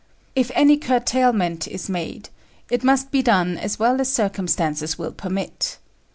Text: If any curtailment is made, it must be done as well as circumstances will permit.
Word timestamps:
If 0.35 0.49
any 0.55 0.77
curtailment 0.77 1.67
is 1.67 1.87
made, 1.87 2.29
it 2.71 2.83
must 2.83 3.11
be 3.11 3.21
done 3.21 3.55
as 3.55 3.77
well 3.77 4.01
as 4.01 4.11
circumstances 4.11 4.97
will 4.97 5.11
permit. 5.11 5.77